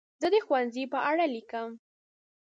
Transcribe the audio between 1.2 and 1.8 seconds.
لیکم.